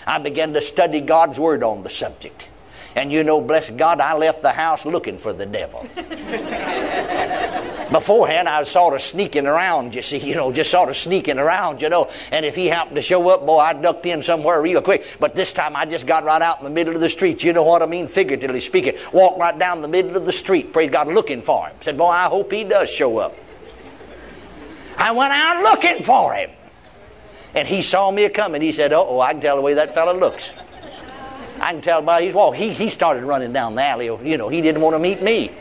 I 0.05 0.19
began 0.19 0.53
to 0.53 0.61
study 0.61 1.01
God's 1.01 1.39
Word 1.39 1.63
on 1.63 1.81
the 1.81 1.89
subject. 1.89 2.49
And 2.95 3.11
you 3.11 3.23
know, 3.23 3.41
bless 3.41 3.69
God, 3.69 3.99
I 3.99 4.13
left 4.13 4.41
the 4.41 4.51
house 4.51 4.85
looking 4.85 5.17
for 5.17 5.33
the 5.33 5.45
devil. 5.45 5.85
Beforehand, 7.91 8.49
I 8.49 8.59
was 8.59 8.69
sort 8.69 8.95
of 8.95 9.01
sneaking 9.01 9.45
around, 9.45 9.93
you 9.93 10.01
see, 10.01 10.17
you 10.29 10.35
know, 10.35 10.51
just 10.51 10.71
sort 10.71 10.89
of 10.89 10.97
sneaking 10.97 11.37
around, 11.37 11.81
you 11.81 11.89
know. 11.89 12.09
And 12.31 12.45
if 12.45 12.55
he 12.55 12.67
happened 12.67 12.95
to 12.95 13.01
show 13.01 13.29
up, 13.29 13.45
boy, 13.45 13.59
I 13.59 13.73
ducked 13.73 14.05
in 14.05 14.21
somewhere 14.21 14.61
real 14.61 14.81
quick. 14.81 15.17
But 15.19 15.35
this 15.35 15.53
time 15.53 15.75
I 15.75 15.85
just 15.85 16.07
got 16.07 16.23
right 16.23 16.41
out 16.41 16.59
in 16.59 16.63
the 16.63 16.71
middle 16.71 16.95
of 16.95 17.01
the 17.01 17.09
street. 17.09 17.43
You 17.43 17.53
know 17.53 17.63
what 17.63 17.81
I 17.81 17.85
mean? 17.85 18.07
Figuratively 18.07 18.59
speaking. 18.59 18.95
Walked 19.13 19.39
right 19.39 19.57
down 19.57 19.81
the 19.81 19.87
middle 19.87 20.15
of 20.15 20.25
the 20.25 20.33
street, 20.33 20.73
praise 20.73 20.89
God, 20.89 21.07
looking 21.07 21.41
for 21.41 21.67
him. 21.67 21.75
Said, 21.81 21.97
boy, 21.97 22.09
I 22.09 22.25
hope 22.25 22.51
he 22.51 22.63
does 22.63 22.91
show 22.91 23.17
up. 23.17 23.35
I 24.97 25.11
went 25.11 25.33
out 25.33 25.61
looking 25.61 26.01
for 26.01 26.33
him. 26.33 26.49
And 27.53 27.67
he 27.67 27.81
saw 27.81 28.11
me 28.11 28.27
coming. 28.29 28.61
He 28.61 28.71
said, 28.71 28.91
oh, 28.93 29.19
I 29.19 29.31
can 29.31 29.41
tell 29.41 29.55
the 29.55 29.61
way 29.61 29.75
that 29.75 29.93
fellow 29.93 30.17
looks. 30.17 30.53
I 31.61 31.71
can 31.71 31.81
tell 31.81 32.01
by 32.01 32.23
his 32.23 32.33
walk. 32.33 32.55
He, 32.55 32.69
he 32.69 32.89
started 32.89 33.23
running 33.23 33.53
down 33.53 33.75
the 33.75 33.83
alley. 33.83 34.05
You 34.07 34.37
know, 34.37 34.49
he 34.49 34.61
didn't 34.61 34.81
want 34.81 34.93
to 34.93 34.99
meet 34.99 35.21
me 35.21 35.51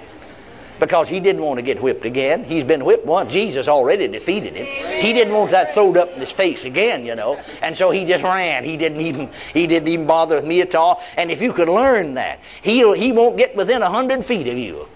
because 0.80 1.08
he 1.08 1.20
didn't 1.20 1.42
want 1.42 1.58
to 1.58 1.64
get 1.64 1.80
whipped 1.82 2.04
again. 2.04 2.44
He's 2.44 2.64
been 2.64 2.84
whipped 2.84 3.06
once. 3.06 3.32
Jesus 3.32 3.68
already 3.68 4.08
defeated 4.08 4.54
him. 4.54 4.66
He 5.00 5.12
didn't 5.12 5.34
want 5.34 5.50
that 5.50 5.72
thrown 5.72 5.96
up 5.96 6.12
in 6.12 6.20
his 6.20 6.32
face 6.32 6.64
again, 6.64 7.04
you 7.04 7.14
know. 7.14 7.40
And 7.62 7.76
so 7.76 7.90
he 7.90 8.04
just 8.04 8.24
ran. 8.24 8.64
He 8.64 8.76
didn't 8.76 9.00
even 9.00 9.28
he 9.52 9.66
didn't 9.66 9.88
even 9.88 10.06
bother 10.06 10.36
with 10.36 10.46
me 10.46 10.60
at 10.60 10.74
all. 10.74 11.02
And 11.16 11.30
if 11.30 11.42
you 11.42 11.52
could 11.52 11.68
learn 11.68 12.14
that, 12.14 12.40
he'll 12.62 12.92
he 12.92 13.12
won't 13.12 13.36
get 13.36 13.54
within 13.56 13.82
a 13.82 13.88
hundred 13.88 14.24
feet 14.24 14.48
of 14.48 14.58
you. 14.58 14.88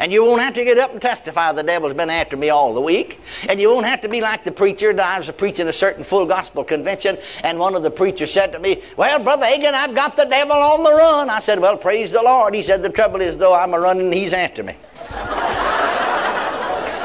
And 0.00 0.10
you 0.10 0.24
won't 0.24 0.40
have 0.40 0.54
to 0.54 0.64
get 0.64 0.78
up 0.78 0.92
and 0.92 1.00
testify 1.00 1.52
the 1.52 1.62
devil's 1.62 1.92
been 1.92 2.08
after 2.08 2.34
me 2.34 2.48
all 2.48 2.72
the 2.72 2.80
week. 2.80 3.20
And 3.50 3.60
you 3.60 3.68
won't 3.68 3.84
have 3.84 4.00
to 4.00 4.08
be 4.08 4.22
like 4.22 4.44
the 4.44 4.50
preacher 4.50 4.94
that 4.94 5.06
I 5.06 5.18
was 5.18 5.30
preaching 5.30 5.68
a 5.68 5.72
certain 5.74 6.02
full 6.02 6.24
gospel 6.24 6.64
convention, 6.64 7.18
and 7.44 7.58
one 7.58 7.74
of 7.74 7.82
the 7.82 7.90
preachers 7.90 8.32
said 8.32 8.50
to 8.52 8.58
me, 8.58 8.82
Well, 8.96 9.22
Brother 9.22 9.44
Hagin, 9.44 9.74
I've 9.74 9.94
got 9.94 10.16
the 10.16 10.24
devil 10.24 10.56
on 10.56 10.82
the 10.82 10.90
run. 10.90 11.28
I 11.28 11.38
said, 11.38 11.60
Well, 11.60 11.76
praise 11.76 12.12
the 12.12 12.22
Lord. 12.22 12.54
He 12.54 12.62
said, 12.62 12.82
The 12.82 12.88
trouble 12.88 13.20
is, 13.20 13.36
though, 13.36 13.54
I'm 13.54 13.74
a 13.74 13.80
running, 13.80 14.06
and 14.06 14.14
he's 14.14 14.32
after 14.32 14.62
me. 14.62 14.74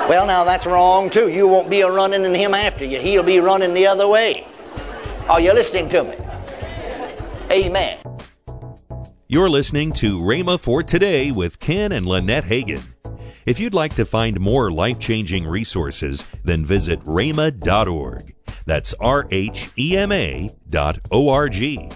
well, 0.07 0.25
now 0.25 0.45
that's 0.45 0.65
wrong, 0.65 1.09
too. 1.09 1.29
You 1.29 1.49
won't 1.49 1.69
be 1.69 1.81
a 1.81 1.91
running 1.91 2.23
and 2.23 2.35
him 2.35 2.53
after 2.53 2.85
you, 2.85 2.97
he'll 2.99 3.23
be 3.23 3.39
running 3.39 3.73
the 3.73 3.87
other 3.87 4.07
way. 4.07 4.47
Are 5.27 5.41
you 5.41 5.53
listening 5.53 5.89
to 5.89 6.05
me? 6.05 6.15
Amen. 7.51 8.14
You're 9.27 9.50
listening 9.50 9.91
to 9.94 10.20
Rhema 10.20 10.60
for 10.60 10.84
Today 10.84 11.32
with 11.32 11.60
Ken 11.60 11.91
and 11.91 12.05
Lynette 12.05 12.44
Hagin. 12.44 12.84
If 13.48 13.60
you'd 13.60 13.74
like 13.74 13.96
to 13.96 14.05
find 14.05 14.39
more 14.39 14.70
life 14.70 15.00
changing 15.00 15.48
resources, 15.48 16.25
then 16.44 16.63
visit 16.63 17.01
rhema.org. 17.05 18.36
That's 18.67 18.94
R 19.00 19.27
H 19.32 19.72
E 19.79 19.98
M 19.98 20.12
A 20.12 20.51
dot 20.70 21.00
O 21.12 21.29
R 21.29 21.50
G. 21.50 21.89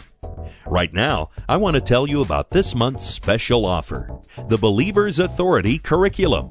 Right 0.66 0.92
now, 0.92 1.30
I 1.48 1.58
want 1.58 1.76
to 1.76 1.82
tell 1.82 2.08
you 2.08 2.24
about 2.24 2.50
this 2.50 2.74
month's 2.74 3.06
special 3.06 3.64
offer 3.64 4.20
the 4.48 4.58
Believer's 4.58 5.20
Authority 5.20 5.78
Curriculum. 5.78 6.50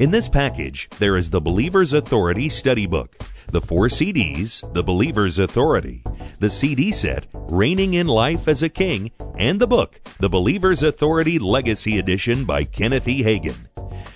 In 0.00 0.10
this 0.10 0.28
package, 0.28 0.88
there 0.98 1.16
is 1.16 1.30
the 1.30 1.40
Believer's 1.40 1.92
Authority 1.92 2.48
Study 2.48 2.86
Book, 2.86 3.16
the 3.52 3.60
four 3.60 3.86
CDs, 3.86 4.72
The 4.74 4.82
Believer's 4.82 5.38
Authority, 5.38 6.02
the 6.36 6.50
CD 6.50 6.92
set, 6.92 7.26
Reigning 7.32 7.94
in 7.94 8.06
Life 8.06 8.48
as 8.48 8.62
a 8.62 8.68
King, 8.68 9.10
and 9.36 9.60
the 9.60 9.66
book, 9.66 10.00
The 10.20 10.28
Believer's 10.28 10.82
Authority 10.82 11.38
Legacy 11.38 11.98
Edition 11.98 12.44
by 12.44 12.64
Kenneth 12.64 13.08
E. 13.08 13.22
Hagin. 13.22 13.66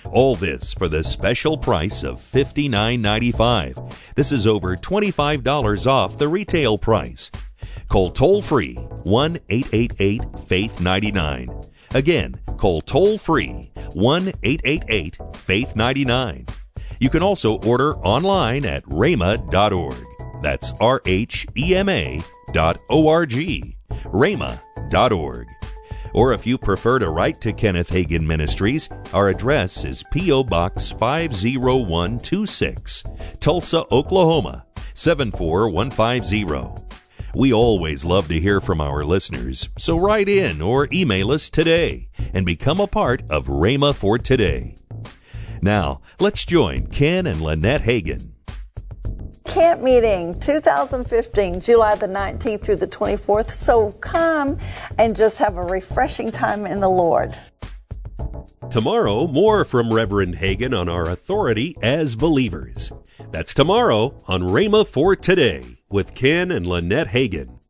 All 0.05 0.35
this 0.35 0.73
for 0.73 0.87
the 0.87 1.03
special 1.03 1.57
price 1.57 2.03
of 2.03 2.19
$59.95. 2.19 3.93
This 4.15 4.31
is 4.31 4.45
over 4.45 4.75
$25 4.75 5.87
off 5.87 6.17
the 6.17 6.27
retail 6.27 6.77
price. 6.77 7.31
Call 7.87 8.11
toll 8.11 8.41
free 8.41 8.75
1 8.75 9.39
888 9.49 10.21
Faith 10.47 10.79
99. 10.81 11.61
Again, 11.93 12.39
call 12.57 12.81
toll 12.81 13.17
free 13.17 13.71
1 13.93 14.33
888 14.43 15.17
Faith 15.35 15.75
99. 15.75 16.45
You 16.99 17.09
can 17.09 17.23
also 17.23 17.57
order 17.61 17.95
online 17.97 18.65
at 18.65 18.83
rhema.org. 18.85 20.10
That's 20.41 20.71
R 20.79 21.01
H 21.05 21.45
E 21.57 21.75
M 21.75 21.89
A 21.89 22.21
dot 22.53 22.77
O 22.89 23.07
R 23.07 23.25
G. 23.25 23.75
rhema.org. 24.03 25.47
Or 26.13 26.33
if 26.33 26.45
you 26.45 26.57
prefer 26.57 26.99
to 26.99 27.09
write 27.09 27.39
to 27.41 27.53
Kenneth 27.53 27.89
Hagin 27.89 28.25
Ministries, 28.25 28.89
our 29.13 29.29
address 29.29 29.85
is 29.85 30.03
P.O. 30.11 30.43
Box 30.43 30.91
50126, 30.91 33.03
Tulsa, 33.39 33.85
Oklahoma 33.91 34.65
74150. 34.93 36.83
We 37.33 37.53
always 37.53 38.03
love 38.03 38.27
to 38.27 38.41
hear 38.41 38.59
from 38.59 38.81
our 38.81 39.05
listeners, 39.05 39.69
so 39.77 39.97
write 39.97 40.27
in 40.27 40.61
or 40.61 40.89
email 40.91 41.31
us 41.31 41.49
today 41.49 42.09
and 42.33 42.45
become 42.45 42.81
a 42.81 42.87
part 42.87 43.23
of 43.29 43.45
Rhema 43.45 43.95
for 43.95 44.17
Today. 44.17 44.75
Now, 45.61 46.01
let's 46.19 46.45
join 46.45 46.87
Ken 46.87 47.25
and 47.25 47.39
Lynette 47.39 47.83
Hagin. 47.83 48.30
Camp 49.51 49.81
meeting 49.81 50.39
2015, 50.39 51.59
July 51.59 51.95
the 51.95 52.07
19th 52.07 52.61
through 52.61 52.77
the 52.77 52.87
24th. 52.87 53.49
So 53.49 53.91
come 53.91 54.57
and 54.97 55.13
just 55.13 55.39
have 55.39 55.57
a 55.57 55.61
refreshing 55.61 56.31
time 56.31 56.65
in 56.65 56.79
the 56.79 56.87
Lord. 56.87 57.37
Tomorrow, 58.69 59.27
more 59.27 59.65
from 59.65 59.91
Reverend 59.91 60.35
Hagin 60.35 60.73
on 60.73 60.87
our 60.87 61.09
authority 61.09 61.75
as 61.81 62.15
believers. 62.15 62.93
That's 63.31 63.53
tomorrow 63.53 64.15
on 64.25 64.41
Rhema 64.41 64.87
for 64.87 65.17
Today 65.17 65.79
with 65.89 66.15
Ken 66.15 66.49
and 66.49 66.65
Lynette 66.65 67.09
Hagin. 67.09 67.60